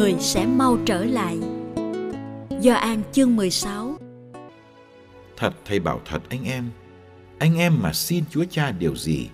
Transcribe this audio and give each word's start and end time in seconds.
Người 0.00 0.14
sẽ 0.18 0.46
mau 0.46 0.78
trở 0.86 1.04
lại. 1.04 1.38
Do 2.60 2.74
An 2.74 3.02
chương 3.12 3.36
16 3.36 3.96
Thật 5.36 5.54
thầy 5.64 5.80
bảo 5.80 6.00
thật 6.04 6.22
anh 6.28 6.44
em, 6.44 6.70
anh 7.38 7.58
em 7.58 7.78
mà 7.82 7.92
xin 7.92 8.24
Chúa 8.30 8.44
Cha 8.50 8.70
điều 8.70 8.96
gì 8.96 9.28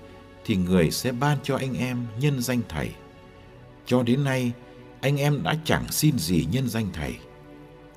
thì 0.45 0.57
người 0.57 0.91
sẽ 0.91 1.13
ban 1.13 1.39
cho 1.43 1.57
anh 1.57 1.75
em 1.75 2.07
nhân 2.21 2.43
danh 2.43 2.61
thầy. 2.69 2.91
Cho 3.87 4.03
đến 4.03 4.25
nay, 4.25 4.53
anh 5.01 5.17
em 5.17 5.43
đã 5.43 5.55
chẳng 5.65 5.85
xin 5.91 6.19
gì 6.19 6.47
nhân 6.53 6.69
danh 6.69 6.87
thầy. 6.93 7.17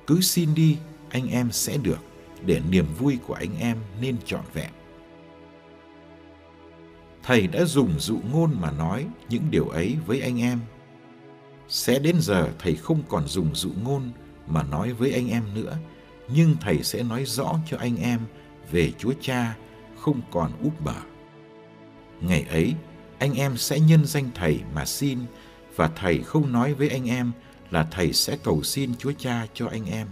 Cứ 0.06 0.20
xin 0.20 0.54
đi, 0.54 0.76
anh 1.10 1.30
em 1.30 1.52
sẽ 1.52 1.76
được, 1.76 2.00
để 2.46 2.60
niềm 2.70 2.86
vui 2.98 3.18
của 3.26 3.34
anh 3.34 3.58
em 3.60 3.76
nên 4.00 4.16
trọn 4.26 4.44
vẹn. 4.54 4.70
Thầy 7.22 7.46
đã 7.46 7.64
dùng 7.64 7.92
dụ 7.98 8.18
ngôn 8.32 8.50
mà 8.60 8.70
nói 8.70 9.06
những 9.28 9.42
điều 9.50 9.68
ấy 9.68 9.96
với 10.06 10.20
anh 10.20 10.40
em 10.40 10.58
sẽ 11.70 11.98
đến 11.98 12.16
giờ 12.20 12.48
thầy 12.58 12.74
không 12.74 13.02
còn 13.08 13.28
dùng 13.28 13.54
dụ 13.54 13.70
ngôn 13.82 14.10
mà 14.46 14.62
nói 14.62 14.92
với 14.92 15.12
anh 15.12 15.28
em 15.28 15.44
nữa, 15.54 15.78
nhưng 16.28 16.56
thầy 16.60 16.82
sẽ 16.82 17.02
nói 17.02 17.24
rõ 17.24 17.58
cho 17.66 17.76
anh 17.76 17.96
em 17.96 18.20
về 18.70 18.92
Chúa 18.98 19.12
Cha 19.20 19.56
không 19.98 20.20
còn 20.30 20.52
úp 20.62 20.80
bờ. 20.80 20.94
Ngày 22.20 22.46
ấy, 22.50 22.74
anh 23.18 23.34
em 23.34 23.56
sẽ 23.56 23.80
nhân 23.80 24.06
danh 24.06 24.30
thầy 24.34 24.60
mà 24.74 24.84
xin 24.84 25.18
và 25.76 25.90
thầy 25.96 26.22
không 26.22 26.52
nói 26.52 26.74
với 26.74 26.88
anh 26.88 27.08
em 27.08 27.32
là 27.70 27.86
thầy 27.90 28.12
sẽ 28.12 28.36
cầu 28.44 28.62
xin 28.62 28.96
Chúa 28.98 29.12
Cha 29.18 29.46
cho 29.54 29.66
anh 29.66 29.86
em. 29.86 30.06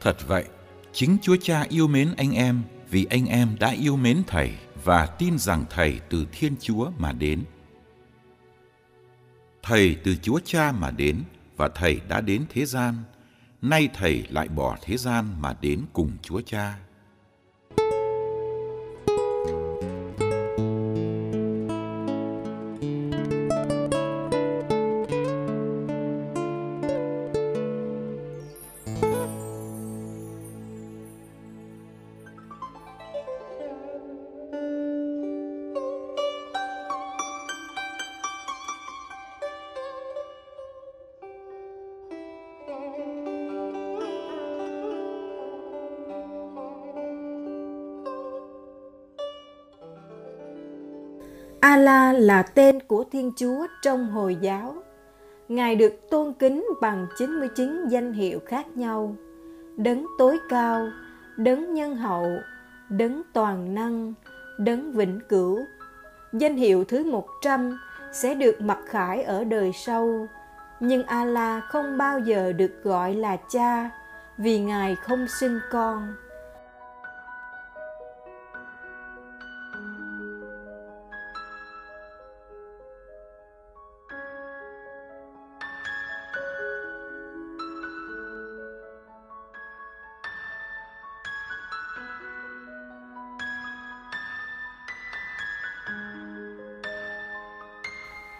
Thật 0.00 0.16
vậy, 0.26 0.44
chính 0.92 1.16
Chúa 1.22 1.36
Cha 1.42 1.66
yêu 1.68 1.88
mến 1.88 2.14
anh 2.16 2.32
em 2.32 2.62
vì 2.90 3.04
anh 3.04 3.26
em 3.26 3.56
đã 3.60 3.70
yêu 3.70 3.96
mến 3.96 4.22
thầy 4.26 4.52
và 4.84 5.06
tin 5.06 5.38
rằng 5.38 5.64
thầy 5.70 6.00
từ 6.10 6.26
Thiên 6.32 6.54
Chúa 6.60 6.90
mà 6.98 7.12
đến. 7.12 7.42
Thầy 9.62 9.96
từ 10.04 10.16
Chúa 10.22 10.40
Cha 10.44 10.72
mà 10.72 10.90
đến 10.90 11.22
và 11.56 11.68
Thầy 11.74 12.00
đã 12.08 12.20
đến 12.20 12.44
thế 12.48 12.66
gian. 12.66 12.94
Nay 13.62 13.88
Thầy 13.94 14.24
lại 14.30 14.48
bỏ 14.48 14.76
thế 14.82 14.96
gian 14.96 15.26
mà 15.40 15.56
đến 15.60 15.80
cùng 15.92 16.10
Chúa 16.22 16.40
Cha. 16.40 16.78
Allah 51.62 52.14
là 52.18 52.42
tên 52.42 52.80
của 52.80 53.04
Thiên 53.12 53.32
Chúa 53.36 53.66
trong 53.82 54.10
Hồi 54.10 54.36
giáo. 54.40 54.74
Ngài 55.48 55.76
được 55.76 56.10
tôn 56.10 56.32
kính 56.32 56.66
bằng 56.80 57.06
99 57.18 57.88
danh 57.88 58.12
hiệu 58.12 58.40
khác 58.46 58.66
nhau. 58.76 59.16
Đấng 59.76 60.06
tối 60.18 60.38
cao, 60.48 60.88
đấng 61.36 61.74
nhân 61.74 61.96
hậu, 61.96 62.26
đấng 62.88 63.22
toàn 63.32 63.74
năng, 63.74 64.14
đấng 64.58 64.92
vĩnh 64.92 65.20
cửu. 65.28 65.58
Danh 66.32 66.56
hiệu 66.56 66.84
thứ 66.84 67.04
100 67.04 67.78
sẽ 68.12 68.34
được 68.34 68.60
mặc 68.60 68.78
khải 68.86 69.22
ở 69.22 69.44
đời 69.44 69.72
sau, 69.74 70.26
nhưng 70.80 71.02
Allah 71.02 71.62
không 71.68 71.98
bao 71.98 72.18
giờ 72.18 72.52
được 72.52 72.72
gọi 72.84 73.14
là 73.14 73.36
cha 73.50 73.90
vì 74.38 74.60
Ngài 74.60 74.96
không 74.96 75.26
sinh 75.40 75.58
con. 75.70 76.14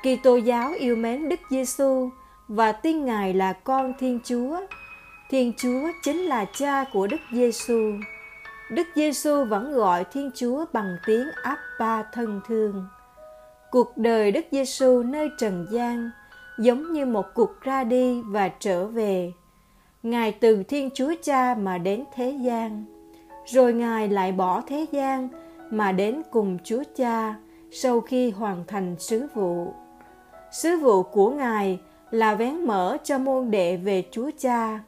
Kitô 0.03 0.37
giáo 0.37 0.73
yêu 0.73 0.97
mến 0.97 1.29
Đức 1.29 1.41
Giêsu 1.51 2.09
và 2.49 2.73
tin 2.73 3.05
Ngài 3.05 3.35
là 3.35 3.53
con 3.53 3.93
Thiên 3.99 4.21
Chúa. 4.25 4.61
Thiên 5.31 5.53
Chúa 5.57 5.89
chính 6.03 6.19
là 6.19 6.45
cha 6.45 6.85
của 6.93 7.07
Đức 7.07 7.21
Giêsu. 7.33 7.93
Đức 8.71 8.87
Giêsu 8.95 9.45
vẫn 9.45 9.73
gọi 9.73 10.05
Thiên 10.12 10.31
Chúa 10.35 10.65
bằng 10.73 10.97
tiếng 11.07 11.27
Abba 11.43 12.03
thân 12.12 12.41
thương. 12.47 12.87
Cuộc 13.71 13.97
đời 13.97 14.33
Đức 14.33 14.45
Giêsu 14.51 15.03
nơi 15.03 15.31
trần 15.38 15.67
gian 15.71 16.11
giống 16.59 16.93
như 16.93 17.06
một 17.06 17.26
cuộc 17.35 17.61
ra 17.61 17.85
đi 17.85 18.23
và 18.23 18.49
trở 18.49 18.87
về. 18.87 19.32
Ngài 20.03 20.32
từ 20.32 20.62
Thiên 20.62 20.91
Chúa 20.94 21.12
Cha 21.23 21.55
mà 21.55 21.79
đến 21.79 22.05
thế 22.15 22.31
gian, 22.31 22.85
rồi 23.47 23.73
Ngài 23.75 24.09
lại 24.09 24.32
bỏ 24.32 24.62
thế 24.67 24.87
gian 24.93 25.29
mà 25.71 25.93
đến 25.93 26.23
cùng 26.31 26.59
Chúa 26.65 26.82
Cha 26.97 27.35
sau 27.71 28.00
khi 28.00 28.31
hoàn 28.31 28.65
thành 28.67 28.97
sứ 28.99 29.26
vụ. 29.35 29.73
Sứ 30.52 30.76
vụ 30.76 31.02
của 31.02 31.31
Ngài 31.31 31.78
là 32.10 32.34
vén 32.34 32.64
mở 32.64 32.96
cho 33.04 33.19
môn 33.19 33.50
đệ 33.50 33.76
về 33.76 34.04
Chúa 34.10 34.31
Cha 34.38 34.81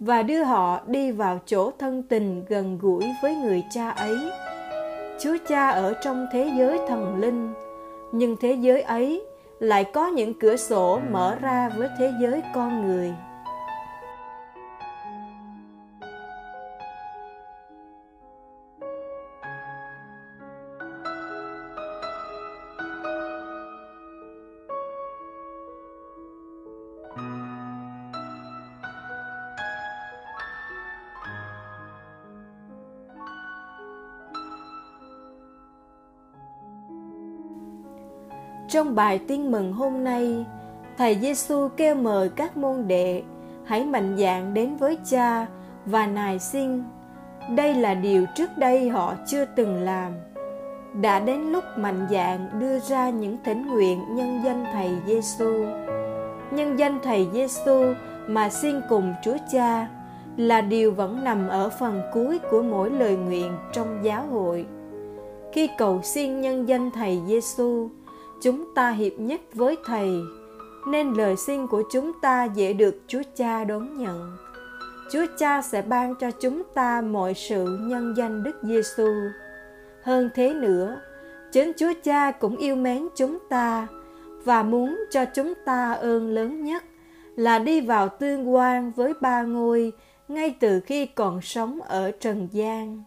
và 0.00 0.22
đưa 0.22 0.42
họ 0.42 0.80
đi 0.86 1.10
vào 1.10 1.40
chỗ 1.46 1.70
thân 1.78 2.02
tình 2.02 2.44
gần 2.48 2.78
gũi 2.78 3.04
với 3.22 3.34
người 3.34 3.64
cha 3.70 3.90
ấy. 3.90 4.18
Chúa 5.20 5.36
Cha 5.48 5.68
ở 5.68 5.94
trong 6.04 6.26
thế 6.32 6.50
giới 6.58 6.78
thần 6.88 7.20
linh, 7.20 7.52
nhưng 8.12 8.36
thế 8.40 8.52
giới 8.52 8.82
ấy 8.82 9.22
lại 9.58 9.84
có 9.84 10.08
những 10.08 10.38
cửa 10.40 10.56
sổ 10.56 11.00
mở 11.10 11.36
ra 11.40 11.70
với 11.76 11.88
thế 11.98 12.12
giới 12.20 12.42
con 12.54 12.86
người. 12.86 13.14
Trong 38.68 38.94
bài 38.94 39.20
tin 39.28 39.50
mừng 39.50 39.72
hôm 39.72 40.04
nay, 40.04 40.44
Thầy 40.98 41.18
Giêsu 41.20 41.68
kêu 41.76 41.94
mời 41.94 42.28
các 42.28 42.56
môn 42.56 42.88
đệ 42.88 43.22
hãy 43.64 43.84
mạnh 43.84 44.16
dạn 44.18 44.54
đến 44.54 44.76
với 44.76 44.98
Cha 45.10 45.46
và 45.86 46.06
nài 46.06 46.38
xin. 46.38 46.82
Đây 47.56 47.74
là 47.74 47.94
điều 47.94 48.26
trước 48.34 48.50
đây 48.58 48.88
họ 48.88 49.14
chưa 49.26 49.44
từng 49.44 49.82
làm. 49.82 50.12
Đã 51.00 51.20
đến 51.20 51.40
lúc 51.40 51.64
mạnh 51.76 52.06
dạn 52.10 52.48
đưa 52.60 52.78
ra 52.78 53.10
những 53.10 53.36
thỉnh 53.44 53.66
nguyện 53.66 54.14
nhân 54.14 54.40
danh 54.44 54.64
Thầy 54.72 54.90
Giêsu. 55.06 55.64
Nhân 56.50 56.78
danh 56.78 56.98
Thầy 57.02 57.26
Giêsu 57.32 57.84
mà 58.26 58.48
xin 58.50 58.80
cùng 58.88 59.14
Chúa 59.24 59.36
Cha, 59.52 59.88
là 60.36 60.60
điều 60.60 60.92
vẫn 60.92 61.24
nằm 61.24 61.48
ở 61.48 61.70
phần 61.78 62.00
cuối 62.14 62.38
của 62.50 62.62
mỗi 62.62 62.90
lời 62.90 63.16
nguyện 63.16 63.52
trong 63.72 63.98
giáo 64.02 64.26
hội. 64.26 64.66
Khi 65.52 65.68
cầu 65.78 66.00
xin 66.02 66.40
nhân 66.40 66.68
danh 66.68 66.90
Thầy 66.90 67.20
Giêsu, 67.26 67.88
chúng 68.42 68.74
ta 68.74 68.90
hiệp 68.90 69.12
nhất 69.18 69.40
với 69.54 69.76
Thầy, 69.84 70.10
nên 70.86 71.12
lời 71.12 71.36
xin 71.36 71.66
của 71.66 71.82
chúng 71.92 72.12
ta 72.20 72.44
dễ 72.44 72.72
được 72.72 73.00
Chúa 73.06 73.22
Cha 73.36 73.64
đón 73.64 73.98
nhận. 73.98 74.36
Chúa 75.10 75.26
Cha 75.38 75.62
sẽ 75.62 75.82
ban 75.82 76.14
cho 76.14 76.30
chúng 76.30 76.62
ta 76.74 77.00
mọi 77.00 77.34
sự 77.34 77.78
nhân 77.80 78.14
danh 78.16 78.42
Đức 78.42 78.56
Giêsu. 78.62 79.08
Hơn 80.02 80.30
thế 80.34 80.54
nữa, 80.54 81.00
chính 81.52 81.72
Chúa 81.76 81.92
Cha 82.04 82.30
cũng 82.30 82.56
yêu 82.56 82.76
mến 82.76 83.08
chúng 83.16 83.38
ta 83.48 83.86
và 84.44 84.62
muốn 84.62 85.04
cho 85.10 85.24
chúng 85.24 85.52
ta 85.64 85.92
ơn 85.92 86.30
lớn 86.30 86.64
nhất 86.64 86.84
là 87.36 87.58
đi 87.58 87.80
vào 87.80 88.08
tương 88.08 88.54
quan 88.54 88.92
với 88.96 89.12
ba 89.20 89.42
ngôi 89.42 89.92
ngay 90.28 90.56
từ 90.60 90.80
khi 90.80 91.06
còn 91.06 91.42
sống 91.42 91.80
ở 91.80 92.10
trần 92.10 92.48
gian. 92.52 93.02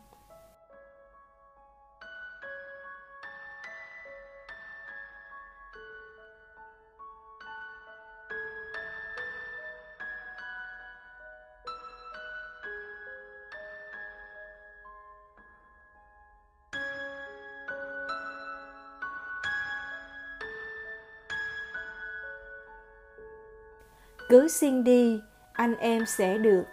Cứ 24.29 24.47
xin 24.47 24.83
đi, 24.83 25.19
anh 25.53 25.75
em 25.75 26.05
sẽ 26.05 26.37
được. 26.37 26.63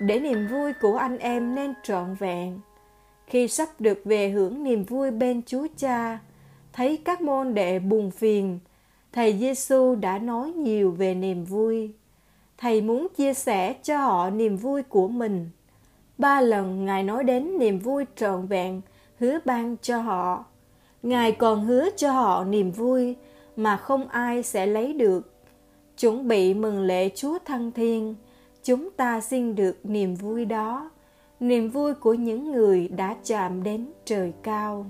Để 0.00 0.20
niềm 0.20 0.46
vui 0.46 0.72
của 0.72 0.96
anh 0.96 1.18
em 1.18 1.54
nên 1.54 1.74
trọn 1.82 2.14
vẹn. 2.14 2.60
Khi 3.26 3.48
sắp 3.48 3.68
được 3.78 4.00
về 4.04 4.28
hưởng 4.28 4.64
niềm 4.64 4.84
vui 4.84 5.10
bên 5.10 5.42
Chúa 5.46 5.66
Cha, 5.76 6.18
thấy 6.72 6.96
các 6.96 7.20
môn 7.20 7.54
đệ 7.54 7.78
buồn 7.78 8.10
phiền, 8.10 8.58
thầy 9.12 9.38
Giêsu 9.38 9.94
đã 9.94 10.18
nói 10.18 10.52
nhiều 10.52 10.90
về 10.90 11.14
niềm 11.14 11.44
vui. 11.44 11.92
Thầy 12.58 12.80
muốn 12.80 13.08
chia 13.16 13.34
sẻ 13.34 13.72
cho 13.82 13.98
họ 13.98 14.30
niềm 14.30 14.56
vui 14.56 14.82
của 14.82 15.08
mình. 15.08 15.50
Ba 16.18 16.40
lần 16.40 16.84
ngài 16.84 17.02
nói 17.02 17.24
đến 17.24 17.58
niềm 17.58 17.78
vui 17.78 18.04
trọn 18.16 18.46
vẹn 18.46 18.80
hứa 19.18 19.38
ban 19.44 19.76
cho 19.82 20.00
họ. 20.00 20.44
Ngài 21.02 21.32
còn 21.32 21.64
hứa 21.66 21.88
cho 21.96 22.12
họ 22.12 22.44
niềm 22.44 22.70
vui 22.70 23.16
mà 23.56 23.76
không 23.76 24.08
ai 24.08 24.42
sẽ 24.42 24.66
lấy 24.66 24.92
được 24.92 25.29
chuẩn 26.00 26.28
bị 26.28 26.54
mừng 26.54 26.80
lễ 26.80 27.08
Chúa 27.14 27.38
thăng 27.44 27.72
thiên, 27.72 28.14
chúng 28.62 28.90
ta 28.90 29.20
xin 29.20 29.54
được 29.54 29.76
niềm 29.84 30.14
vui 30.14 30.44
đó, 30.44 30.90
niềm 31.40 31.70
vui 31.70 31.94
của 31.94 32.14
những 32.14 32.52
người 32.52 32.88
đã 32.88 33.16
chạm 33.24 33.62
đến 33.62 33.86
trời 34.04 34.32
cao. 34.42 34.86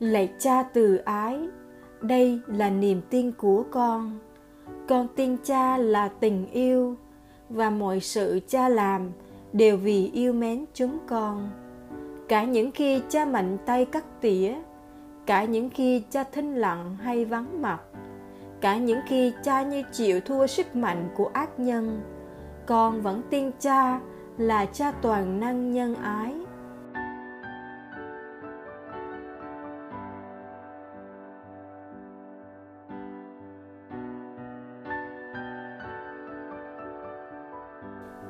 Lạy 0.00 0.32
cha 0.38 0.62
từ 0.62 0.96
ái, 0.96 1.48
đây 2.00 2.40
là 2.46 2.70
niềm 2.70 3.00
tin 3.10 3.32
của 3.32 3.64
con. 3.70 4.18
Con 4.88 5.08
tin 5.16 5.36
cha 5.44 5.78
là 5.78 6.08
tình 6.08 6.46
yêu, 6.52 6.96
và 7.48 7.70
mọi 7.70 8.00
sự 8.00 8.40
cha 8.48 8.68
làm 8.68 9.10
đều 9.52 9.76
vì 9.76 10.10
yêu 10.12 10.32
mến 10.32 10.64
chúng 10.74 10.98
con. 11.06 11.50
Cả 12.28 12.44
những 12.44 12.70
khi 12.70 13.02
cha 13.08 13.24
mạnh 13.24 13.58
tay 13.66 13.84
cắt 13.84 14.04
tỉa, 14.20 14.54
cả 15.26 15.44
những 15.44 15.70
khi 15.70 16.02
cha 16.10 16.24
thinh 16.32 16.54
lặng 16.54 16.96
hay 16.96 17.24
vắng 17.24 17.62
mặt, 17.62 17.80
cả 18.60 18.76
những 18.76 19.00
khi 19.06 19.32
cha 19.42 19.62
như 19.62 19.82
chịu 19.92 20.20
thua 20.20 20.46
sức 20.46 20.76
mạnh 20.76 21.08
của 21.16 21.30
ác 21.32 21.60
nhân, 21.60 22.00
con 22.66 23.02
vẫn 23.02 23.22
tin 23.30 23.50
cha 23.58 24.00
là 24.38 24.66
cha 24.66 24.92
toàn 24.92 25.40
năng 25.40 25.72
nhân 25.72 25.94
ái. 25.94 26.34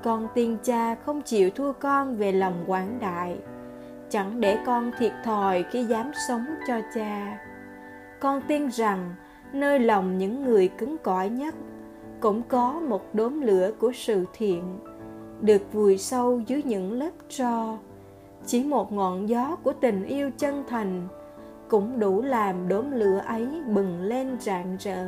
Con 0.03 0.29
tiên 0.35 0.57
cha 0.63 0.95
không 0.95 1.23
chịu 1.23 1.51
thua 1.51 1.73
con 1.73 2.17
về 2.17 2.33
lòng 2.33 2.65
quảng 2.67 2.99
đại. 3.01 3.37
Chẳng 4.11 4.41
để 4.41 4.59
con 4.67 4.91
thiệt 4.99 5.13
thòi 5.25 5.63
khi 5.63 5.85
dám 5.85 6.11
sống 6.29 6.45
cho 6.69 6.81
cha. 6.95 7.39
Con 8.21 8.43
tin 8.49 8.69
rằng 8.69 9.15
nơi 9.53 9.79
lòng 9.79 10.19
những 10.19 10.45
người 10.45 10.69
cứng 10.69 10.97
cỏi 10.99 11.29
nhất 11.29 11.55
cũng 12.21 12.43
có 12.49 12.81
một 12.89 13.15
đốm 13.15 13.41
lửa 13.41 13.71
của 13.79 13.93
sự 13.95 14.25
thiện, 14.33 14.79
được 15.41 15.73
vùi 15.73 15.99
sâu 15.99 16.41
dưới 16.47 16.63
những 16.63 16.93
lớp 16.93 17.11
tro. 17.29 17.79
Chỉ 18.47 18.65
một 18.65 18.93
ngọn 18.93 19.29
gió 19.29 19.57
của 19.63 19.73
tình 19.73 20.05
yêu 20.05 20.31
chân 20.39 20.65
thành 20.69 21.09
cũng 21.69 21.99
đủ 21.99 22.23
làm 22.23 22.69
đốm 22.69 22.91
lửa 22.91 23.21
ấy 23.27 23.49
bừng 23.67 24.03
lên 24.03 24.37
rạng 24.41 24.77
rỡ. 24.81 25.07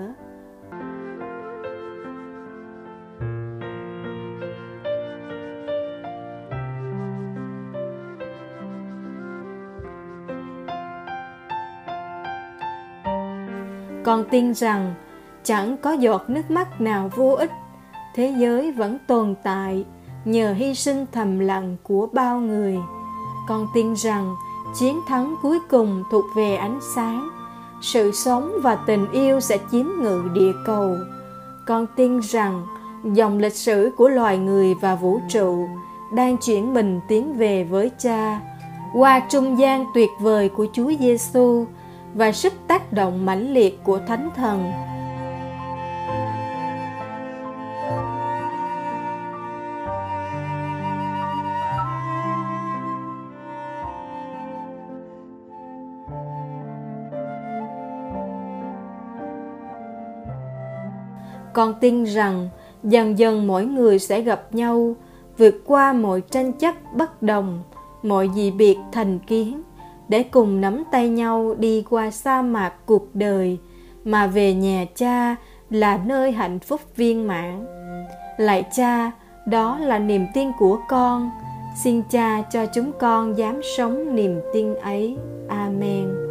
Con 14.19 14.27
tin 14.31 14.55
rằng 14.55 14.95
chẳng 15.45 15.77
có 15.77 15.93
giọt 15.93 16.31
nước 16.31 16.51
mắt 16.51 16.81
nào 16.81 17.11
vô 17.17 17.31
ích. 17.31 17.51
Thế 18.15 18.35
giới 18.39 18.73
vẫn 18.73 18.99
tồn 19.07 19.35
tại 19.43 19.85
nhờ 20.25 20.53
hy 20.53 20.75
sinh 20.75 21.07
thầm 21.13 21.39
lặng 21.39 21.77
của 21.83 22.09
bao 22.13 22.41
người. 22.41 22.79
Con 23.49 23.67
tin 23.75 23.95
rằng 23.97 24.37
chiến 24.79 25.01
thắng 25.09 25.35
cuối 25.43 25.59
cùng 25.71 26.03
thuộc 26.11 26.25
về 26.37 26.57
ánh 26.57 26.79
sáng. 26.95 27.29
Sự 27.83 28.13
sống 28.13 28.53
và 28.63 28.75
tình 28.75 29.11
yêu 29.13 29.41
sẽ 29.41 29.59
chiếm 29.71 29.87
ngự 30.01 30.23
địa 30.35 30.53
cầu. 30.67 30.95
Con 31.67 31.87
tin 31.97 32.21
rằng 32.21 32.67
dòng 33.05 33.39
lịch 33.39 33.57
sử 33.57 33.91
của 33.97 34.09
loài 34.09 34.39
người 34.39 34.75
và 34.75 34.95
vũ 34.95 35.21
trụ 35.29 35.69
đang 36.13 36.37
chuyển 36.37 36.75
mình 36.75 37.01
tiến 37.09 37.35
về 37.35 37.65
với 37.65 37.91
cha. 37.99 38.41
Qua 38.95 39.21
trung 39.31 39.59
gian 39.59 39.85
tuyệt 39.95 40.11
vời 40.21 40.49
của 40.49 40.67
Chúa 40.73 40.93
Giêsu 41.01 41.67
và 42.19 42.33
sức 42.33 42.53
tác 42.69 42.93
động 42.93 43.27
mãnh 43.27 43.53
liệt 43.53 43.79
của 43.85 43.99
thánh 44.07 44.31
thần. 44.37 44.73
Con 61.53 61.75
tin 61.81 62.05
rằng, 62.05 62.49
dần 62.83 63.19
dần 63.19 63.47
mỗi 63.47 63.67
người 63.67 63.99
sẽ 63.99 64.21
gặp 64.21 64.55
nhau, 64.55 64.97
vượt 65.37 65.55
qua 65.67 65.93
mọi 65.93 66.21
tranh 66.31 66.53
chấp 66.53 66.75
bất 66.95 67.23
đồng, 67.23 67.63
mọi 68.03 68.31
dị 68.35 68.51
biệt 68.51 68.77
thành 68.93 69.19
kiến 69.19 69.63
để 70.09 70.23
cùng 70.23 70.61
nắm 70.61 70.85
tay 70.91 71.09
nhau 71.09 71.55
đi 71.59 71.85
qua 71.91 72.11
sa 72.11 72.43
mạc 72.43 72.73
cuộc 72.87 73.15
đời, 73.15 73.59
mà 74.05 74.27
về 74.27 74.55
nhà 74.55 74.85
cha 74.95 75.37
là 75.71 76.01
nơi 76.07 76.33
hạnh 76.33 76.59
phúc 76.59 76.81
viên 76.97 77.27
mãn. 77.27 77.67
Lạy 78.39 78.65
cha, 78.77 79.11
đó 79.47 79.79
là 79.79 79.99
niềm 79.99 80.27
tin 80.35 80.53
của 80.59 80.79
con. 80.89 81.31
Xin 81.85 82.03
cha 82.11 82.43
cho 82.53 82.67
chúng 82.67 82.93
con 82.99 83.39
dám 83.39 83.61
sống 83.77 84.15
niềm 84.15 84.41
tin 84.53 84.75
ấy. 84.75 85.17
Amen. 85.49 86.28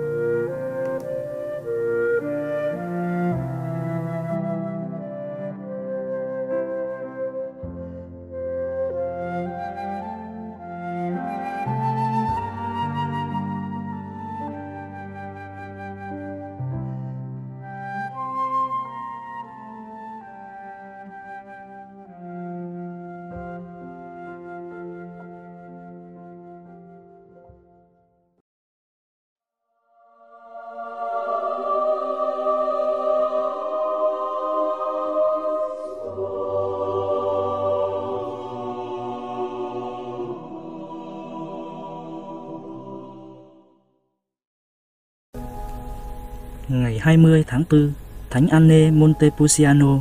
Ngày 46.69 46.99
20 46.99 47.43
tháng 47.47 47.63
4, 47.71 47.91
Thánh 48.29 48.47
Anne 48.47 48.91
Montepulciano 48.91 49.99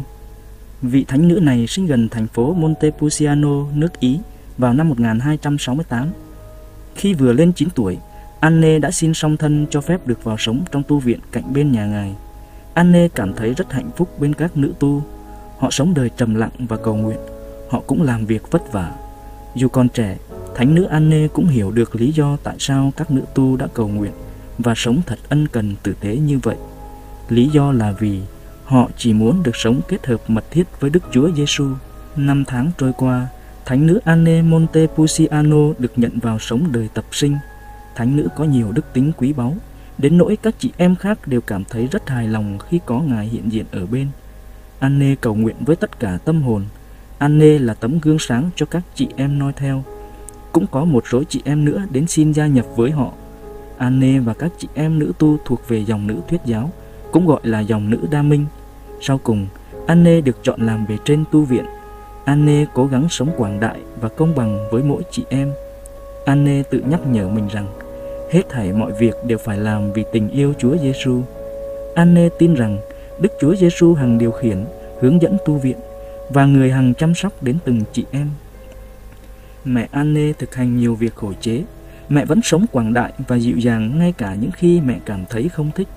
Vị 0.83 1.05
thánh 1.09 1.29
nữ 1.29 1.41
này 1.43 1.67
sinh 1.67 1.87
gần 1.87 2.09
thành 2.09 2.27
phố 2.27 2.55
Montepulciano, 2.55 3.65
nước 3.75 4.01
Ý 4.01 4.19
vào 4.59 4.73
năm 4.73 4.89
1268. 4.89 6.13
Khi 6.95 7.15
vừa 7.15 7.33
lên 7.33 7.53
9 7.53 7.69
tuổi, 7.75 7.99
Anne 8.41 8.79
đã 8.79 8.91
xin 8.91 9.15
song 9.15 9.37
thân 9.37 9.67
cho 9.71 9.81
phép 9.81 10.07
được 10.07 10.25
vào 10.25 10.37
sống 10.39 10.65
trong 10.73 10.83
tu 10.83 10.99
viện 10.99 11.19
cạnh 11.33 11.53
bên 11.53 11.73
nhà 11.73 11.87
ngài. 11.87 12.15
Anne 12.75 13.09
cảm 13.09 13.35
thấy 13.35 13.55
rất 13.55 13.73
hạnh 13.73 13.91
phúc 13.97 14.21
bên 14.21 14.35
các 14.35 14.57
nữ 14.57 14.75
tu. 14.79 15.03
Họ 15.59 15.71
sống 15.71 15.95
đời 15.95 16.11
trầm 16.17 16.35
lặng 16.35 16.53
và 16.59 16.77
cầu 16.77 16.97
nguyện. 16.97 17.19
Họ 17.71 17.81
cũng 17.87 18.03
làm 18.03 18.27
việc 18.27 18.51
vất 18.51 18.73
vả. 18.73 18.93
Dù 19.55 19.69
còn 19.69 19.89
trẻ, 19.89 20.17
thánh 20.55 20.75
nữ 20.75 20.85
Anne 20.85 21.29
cũng 21.29 21.47
hiểu 21.47 21.71
được 21.71 21.97
lý 21.97 22.13
do 22.13 22.37
tại 22.43 22.57
sao 22.59 22.93
các 22.97 23.11
nữ 23.11 23.23
tu 23.35 23.57
đã 23.57 23.67
cầu 23.75 23.89
nguyện 23.89 24.13
và 24.59 24.75
sống 24.77 25.01
thật 25.07 25.19
ân 25.29 25.47
cần 25.49 25.75
tử 25.83 25.95
tế 26.01 26.17
như 26.17 26.39
vậy. 26.43 26.57
Lý 27.29 27.49
do 27.49 27.73
là 27.73 27.93
vì 27.93 28.21
họ 28.65 28.89
chỉ 28.97 29.13
muốn 29.13 29.43
được 29.43 29.57
sống 29.57 29.81
kết 29.89 30.07
hợp 30.07 30.21
mật 30.29 30.51
thiết 30.51 30.65
với 30.81 30.91
Đức 30.91 31.03
Chúa 31.13 31.31
Giêsu. 31.33 31.69
Năm 32.17 32.45
tháng 32.47 32.71
trôi 32.79 32.93
qua, 32.93 33.29
thánh 33.65 33.87
nữ 33.87 34.01
Anne 34.05 34.43
Montepulciano 34.43 35.73
được 35.79 35.93
nhận 35.97 36.19
vào 36.19 36.39
sống 36.39 36.73
đời 36.73 36.89
tập 36.95 37.05
sinh. 37.13 37.37
Thánh 37.95 38.17
nữ 38.17 38.29
có 38.37 38.45
nhiều 38.45 38.73
đức 38.73 38.93
tính 38.93 39.13
quý 39.17 39.33
báu, 39.33 39.55
đến 39.99 40.19
nỗi 40.19 40.37
các 40.37 40.55
chị 40.59 40.73
em 40.77 40.97
khác 40.97 41.29
đều 41.29 41.41
cảm 41.41 41.65
thấy 41.65 41.87
rất 41.87 42.09
hài 42.09 42.29
lòng 42.29 42.59
khi 42.69 42.81
có 42.87 43.01
ngài 43.01 43.27
hiện 43.27 43.53
diện 43.53 43.65
ở 43.73 43.87
bên. 43.87 44.09
Anne 44.79 45.15
cầu 45.21 45.35
nguyện 45.35 45.57
với 45.61 45.77
tất 45.77 46.01
cả 46.01 46.19
tâm 46.25 46.43
hồn. 46.43 46.65
Anne 47.19 47.59
là 47.59 47.75
tấm 47.75 47.99
gương 47.99 48.19
sáng 48.19 48.51
cho 48.57 48.67
các 48.67 48.83
chị 48.95 49.09
em 49.17 49.39
noi 49.39 49.53
theo. 49.57 49.85
Cũng 50.53 50.67
có 50.67 50.85
một 50.85 51.05
số 51.11 51.23
chị 51.25 51.43
em 51.45 51.65
nữa 51.65 51.83
đến 51.91 52.07
xin 52.07 52.33
gia 52.33 52.47
nhập 52.47 52.67
với 52.77 52.91
họ 52.91 53.13
Anne 53.78 54.18
và 54.18 54.35
các 54.35 54.52
chị 54.59 54.68
em 54.75 54.99
nữ 54.99 55.12
tu 55.18 55.37
thuộc 55.45 55.68
về 55.68 55.78
dòng 55.78 56.06
nữ 56.06 56.14
thuyết 56.28 56.40
giáo, 56.45 56.71
cũng 57.12 57.26
gọi 57.26 57.40
là 57.42 57.61
dòng 57.61 57.90
nữ 57.90 57.99
đa 58.11 58.23
minh. 58.23 58.47
Sau 59.00 59.18
cùng, 59.18 59.47
Anne 59.87 60.21
được 60.21 60.37
chọn 60.42 60.61
làm 60.61 60.87
về 60.87 60.97
trên 61.04 61.25
tu 61.33 61.42
viện. 61.42 61.64
Anne 62.25 62.64
cố 62.75 62.87
gắng 62.87 63.06
sống 63.11 63.30
quảng 63.37 63.61
đại 63.61 63.80
và 64.00 64.09
công 64.09 64.35
bằng 64.35 64.68
với 64.71 64.83
mỗi 64.83 65.02
chị 65.11 65.25
em. 65.28 65.52
Anne 66.25 66.62
tự 66.62 66.83
nhắc 66.90 67.00
nhở 67.06 67.28
mình 67.28 67.49
rằng, 67.49 67.66
hết 68.30 68.42
thảy 68.49 68.73
mọi 68.73 68.92
việc 68.92 69.14
đều 69.26 69.38
phải 69.38 69.59
làm 69.59 69.92
vì 69.92 70.04
tình 70.12 70.28
yêu 70.28 70.52
Chúa 70.59 70.76
Giêsu. 70.76 71.23
Anne 71.95 72.28
tin 72.38 72.54
rằng 72.54 72.78
Đức 73.21 73.33
Chúa 73.40 73.56
Giêsu 73.56 73.95
hằng 73.95 74.18
điều 74.18 74.30
khiển, 74.30 74.64
hướng 75.00 75.23
dẫn 75.23 75.37
tu 75.45 75.54
viện 75.54 75.76
và 76.30 76.47
người 76.47 76.71
hằng 76.71 76.95
chăm 76.95 77.14
sóc 77.14 77.42
đến 77.42 77.59
từng 77.64 77.80
chị 77.92 78.04
em. 78.11 78.30
Mẹ 79.64 79.88
Anne 79.90 80.33
thực 80.33 80.54
hành 80.54 80.76
nhiều 80.76 80.95
việc 80.95 81.14
khổ 81.14 81.33
chế 81.40 81.62
Mẹ 82.09 82.25
vẫn 82.25 82.41
sống 82.43 82.67
quảng 82.73 82.93
đại 82.93 83.13
và 83.29 83.37
dịu 83.37 83.59
dàng 83.59 83.99
ngay 83.99 84.13
cả 84.13 84.35
những 84.35 84.51
khi 84.51 84.81
mẹ 84.81 84.99
cảm 85.07 85.25
thấy 85.31 85.49
không 85.49 85.71
thích. 85.75 85.89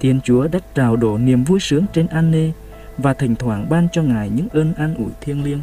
Thiên 0.00 0.20
Chúa 0.24 0.48
đã 0.48 0.58
trào 0.74 0.96
đổ 0.96 1.18
niềm 1.18 1.44
vui 1.44 1.60
sướng 1.60 1.84
trên 1.92 2.06
Anne 2.06 2.50
và 2.98 3.14
thỉnh 3.14 3.34
thoảng 3.36 3.66
ban 3.70 3.88
cho 3.92 4.02
Ngài 4.02 4.30
những 4.30 4.48
ơn 4.48 4.74
an 4.74 4.94
ủi 4.94 5.10
thiêng 5.20 5.44
liêng. 5.44 5.60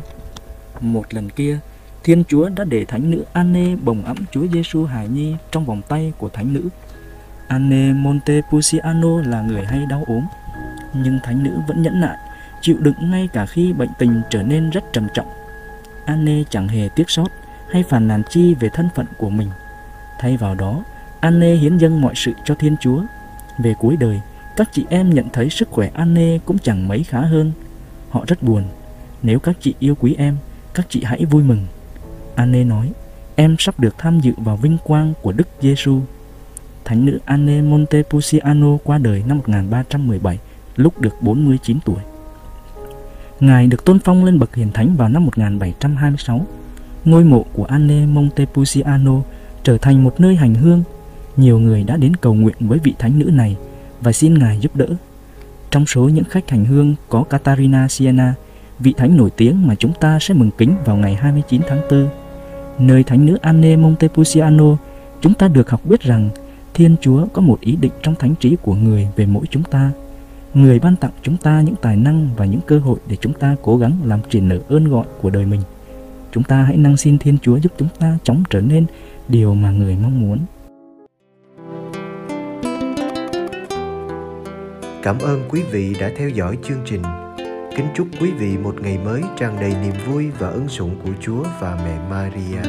Một 0.81 1.13
lần 1.13 1.29
kia, 1.29 1.60
Thiên 2.03 2.24
Chúa 2.24 2.50
đã 2.50 2.63
để 2.63 2.86
thánh 2.86 3.12
nữ 3.12 3.25
Anne 3.34 3.75
bồng 3.75 4.05
ẵm 4.05 4.17
Chúa 4.31 4.48
Giêsu 4.53 4.86
hài 4.86 5.08
nhi 5.08 5.36
trong 5.51 5.65
vòng 5.65 5.81
tay 5.89 6.13
của 6.17 6.29
thánh 6.29 6.53
nữ. 6.53 6.69
Anne 7.48 7.93
Montepulciano 7.93 9.22
là 9.25 9.41
người 9.41 9.65
hay 9.65 9.86
đau 9.89 10.03
ốm, 10.08 10.24
nhưng 10.96 11.19
thánh 11.24 11.43
nữ 11.43 11.51
vẫn 11.67 11.81
nhẫn 11.81 12.01
nại, 12.01 12.17
chịu 12.62 12.77
đựng 12.79 13.12
ngay 13.12 13.29
cả 13.34 13.46
khi 13.46 13.74
bệnh 13.74 13.89
tình 14.00 14.22
trở 14.29 14.43
nên 14.43 14.69
rất 14.69 14.84
trầm 14.93 15.08
trọng. 15.13 15.27
Anne 16.05 16.43
chẳng 16.50 16.67
hề 16.67 16.89
tiếc 16.96 17.10
sót 17.10 17.27
hay 17.72 17.84
phàn 17.84 18.08
nàn 18.08 18.24
chi 18.29 18.55
về 18.60 18.69
thân 18.74 18.89
phận 18.96 19.05
của 19.17 19.29
mình 19.29 19.50
Thay 20.19 20.38
vào 20.38 20.55
đó, 20.55 20.83
Anne 21.19 21.55
hiến 21.55 21.77
dâng 21.77 22.01
mọi 22.01 22.13
sự 22.15 22.33
cho 22.45 22.55
Thiên 22.55 22.75
Chúa. 22.81 23.01
Về 23.63 23.73
cuối 23.79 23.97
đời, 23.99 24.21
các 24.55 24.69
chị 24.73 24.85
em 24.89 25.13
nhận 25.13 25.29
thấy 25.29 25.49
sức 25.49 25.69
khỏe 25.71 25.89
Anne 25.93 26.38
cũng 26.45 26.57
chẳng 26.57 26.88
mấy 26.88 27.03
khá 27.03 27.21
hơn. 27.21 27.51
Họ 28.09 28.23
rất 28.27 28.43
buồn. 28.43 28.63
Nếu 29.23 29.39
các 29.39 29.57
chị 29.61 29.73
yêu 29.79 29.95
quý 29.95 30.15
em, 30.17 30.38
các 30.73 30.85
chị 30.89 31.03
hãy 31.03 31.25
vui 31.25 31.43
mừng. 31.43 31.65
Anne 32.35 32.63
nói, 32.63 32.91
em 33.35 33.55
sắp 33.59 33.79
được 33.79 33.95
tham 33.97 34.19
dự 34.19 34.33
vào 34.38 34.57
vinh 34.57 34.77
quang 34.83 35.13
của 35.21 35.31
Đức 35.31 35.47
Giêsu. 35.61 35.99
Thánh 36.85 37.05
nữ 37.05 37.19
Anne 37.25 37.61
Montepulciano 37.61 38.77
qua 38.83 38.97
đời 38.97 39.23
năm 39.27 39.38
1317, 39.38 40.39
lúc 40.75 41.01
được 41.01 41.21
49 41.21 41.79
tuổi. 41.85 41.99
Ngài 43.39 43.67
được 43.67 43.85
tôn 43.85 43.99
phong 43.99 44.25
lên 44.25 44.39
bậc 44.39 44.55
hiền 44.55 44.71
thánh 44.71 44.95
vào 44.95 45.09
năm 45.09 45.25
1726. 45.25 46.45
Ngôi 47.05 47.23
mộ 47.23 47.45
của 47.53 47.65
Anne 47.65 48.05
Montepulciano 48.05 49.21
trở 49.69 49.77
thành 49.77 50.03
một 50.03 50.19
nơi 50.19 50.35
hành 50.35 50.55
hương. 50.55 50.83
Nhiều 51.38 51.59
người 51.59 51.83
đã 51.83 51.97
đến 51.97 52.15
cầu 52.15 52.33
nguyện 52.33 52.55
với 52.59 52.79
vị 52.83 52.93
thánh 52.99 53.19
nữ 53.19 53.25
này 53.25 53.55
và 54.01 54.11
xin 54.11 54.33
Ngài 54.33 54.59
giúp 54.59 54.75
đỡ. 54.75 54.88
Trong 55.71 55.85
số 55.85 56.09
những 56.09 56.23
khách 56.23 56.49
hành 56.49 56.65
hương 56.65 56.95
có 57.09 57.23
katarina 57.23 57.88
Siena, 57.88 58.33
vị 58.79 58.93
thánh 58.97 59.17
nổi 59.17 59.29
tiếng 59.38 59.67
mà 59.67 59.75
chúng 59.75 59.93
ta 59.99 60.19
sẽ 60.21 60.33
mừng 60.33 60.51
kính 60.57 60.75
vào 60.85 60.95
ngày 60.95 61.15
29 61.15 61.61
tháng 61.67 61.81
4. 61.91 62.07
Nơi 62.79 63.03
thánh 63.03 63.25
nữ 63.25 63.38
Anne 63.41 63.75
Montepulciano, 63.75 64.77
chúng 65.21 65.33
ta 65.33 65.47
được 65.47 65.69
học 65.69 65.81
biết 65.85 66.01
rằng 66.01 66.29
Thiên 66.73 66.95
Chúa 67.01 67.25
có 67.33 67.41
một 67.41 67.59
ý 67.61 67.75
định 67.75 67.91
trong 68.03 68.15
thánh 68.15 68.35
trí 68.35 68.55
của 68.55 68.75
người 68.75 69.07
về 69.15 69.25
mỗi 69.25 69.45
chúng 69.49 69.63
ta. 69.63 69.91
Người 70.53 70.79
ban 70.79 70.95
tặng 70.95 71.11
chúng 71.23 71.38
ta 71.38 71.61
những 71.61 71.75
tài 71.81 71.95
năng 71.95 72.29
và 72.38 72.45
những 72.45 72.61
cơ 72.67 72.79
hội 72.79 72.99
để 73.07 73.15
chúng 73.21 73.33
ta 73.33 73.55
cố 73.61 73.77
gắng 73.77 73.97
làm 74.05 74.19
triển 74.29 74.49
nở 74.49 74.59
ơn 74.69 74.88
gọi 74.88 75.05
của 75.21 75.29
đời 75.29 75.45
mình. 75.45 75.61
Chúng 76.31 76.43
ta 76.43 76.63
hãy 76.63 76.77
năng 76.77 76.97
xin 76.97 77.17
Thiên 77.17 77.38
Chúa 77.41 77.57
giúp 77.57 77.71
chúng 77.77 77.89
ta 77.99 78.17
chóng 78.23 78.43
trở 78.49 78.61
nên 78.61 78.85
điều 79.29 79.53
mà 79.53 79.71
người 79.71 79.98
mong 80.01 80.21
muốn. 80.21 80.45
Cảm 85.03 85.19
ơn 85.19 85.41
quý 85.50 85.63
vị 85.71 85.95
đã 86.00 86.12
theo 86.17 86.29
dõi 86.29 86.57
chương 86.63 86.81
trình. 86.86 87.01
Kính 87.75 87.88
chúc 87.95 88.07
quý 88.21 88.31
vị 88.31 88.57
một 88.57 88.75
ngày 88.81 88.98
mới 88.98 89.21
tràn 89.38 89.55
đầy 89.62 89.74
niềm 89.81 89.93
vui 90.07 90.27
và 90.39 90.50
ân 90.50 90.67
sủng 90.67 90.95
của 91.03 91.12
chúa 91.21 91.43
và 91.59 91.79
mẹ 91.86 92.09
maria. 92.09 92.62